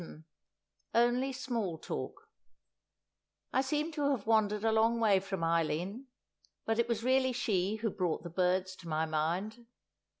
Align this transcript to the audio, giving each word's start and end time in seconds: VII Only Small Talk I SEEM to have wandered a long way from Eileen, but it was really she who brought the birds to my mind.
VII 0.03 0.23
Only 0.95 1.31
Small 1.31 1.77
Talk 1.77 2.27
I 3.53 3.61
SEEM 3.61 3.91
to 3.91 4.09
have 4.09 4.25
wandered 4.25 4.63
a 4.65 4.71
long 4.71 4.99
way 4.99 5.19
from 5.19 5.43
Eileen, 5.43 6.07
but 6.65 6.79
it 6.79 6.87
was 6.89 7.03
really 7.03 7.33
she 7.33 7.75
who 7.75 7.91
brought 7.91 8.23
the 8.23 8.31
birds 8.31 8.75
to 8.77 8.87
my 8.87 9.05
mind. 9.05 9.67